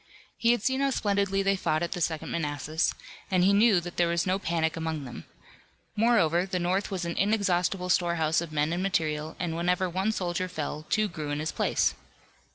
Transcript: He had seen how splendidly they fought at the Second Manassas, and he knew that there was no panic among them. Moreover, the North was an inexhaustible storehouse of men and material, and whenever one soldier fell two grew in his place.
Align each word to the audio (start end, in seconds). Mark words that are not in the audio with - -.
He 0.35 0.49
had 0.51 0.63
seen 0.63 0.81
how 0.81 0.89
splendidly 0.89 1.43
they 1.43 1.55
fought 1.55 1.83
at 1.83 1.91
the 1.91 2.01
Second 2.01 2.31
Manassas, 2.31 2.95
and 3.29 3.43
he 3.43 3.53
knew 3.53 3.79
that 3.81 3.97
there 3.97 4.07
was 4.07 4.25
no 4.25 4.39
panic 4.39 4.75
among 4.75 5.03
them. 5.05 5.25
Moreover, 5.95 6.47
the 6.47 6.57
North 6.57 6.89
was 6.89 7.05
an 7.05 7.15
inexhaustible 7.15 7.89
storehouse 7.89 8.41
of 8.41 8.51
men 8.51 8.73
and 8.73 8.81
material, 8.81 9.35
and 9.39 9.55
whenever 9.55 9.87
one 9.87 10.11
soldier 10.11 10.49
fell 10.49 10.87
two 10.89 11.07
grew 11.07 11.29
in 11.29 11.37
his 11.39 11.51
place. 11.51 11.93